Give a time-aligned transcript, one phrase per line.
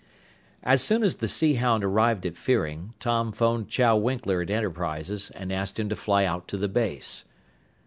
[0.63, 5.29] As soon as the Sea Hound arrived at Fearing, Tom phoned Chow Winkler at Enterprises
[5.35, 7.23] and asked him to fly out to the base.